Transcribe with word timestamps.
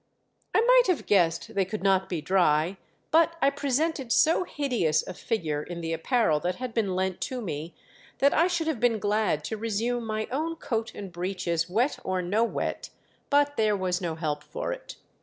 I 0.55 0.61
might 0.61 0.87
have 0.87 1.05
guessed 1.05 1.53
they 1.53 1.63
could 1.63 1.83
not 1.83 2.09
be 2.09 2.21
dry, 2.21 2.77
but 3.11 3.35
I 3.39 3.51
presented 3.51 4.11
so 4.11 4.45
hideous 4.45 5.05
a 5.05 5.13
figure 5.13 5.61
in 5.61 5.79
the 5.81 5.93
apparel 5.93 6.39
that 6.39 6.55
had 6.55 6.73
been 6.73 6.95
lent 6.95 7.21
to 7.21 7.39
me 7.39 7.75
that 8.17 8.33
I 8.33 8.47
should 8.47 8.65
have 8.65 8.79
been 8.79 8.97
glad 8.97 9.43
to 9.43 9.57
resume 9.57 10.07
my 10.07 10.21
own 10.23 10.25
I06 10.25 10.25
THE 10.25 10.25
DEATH 10.25 10.49
SHIP. 10.63 10.69
coat 10.69 10.95
and 10.95 11.11
breeches, 11.11 11.69
wet 11.69 11.99
or 12.03 12.23
no 12.23 12.43
wet; 12.43 12.89
but 13.29 13.57
there 13.57 13.77
was 13.77 14.01
no 14.01 14.15
help 14.15 14.43
for 14.43 14.71
it. 14.73 14.95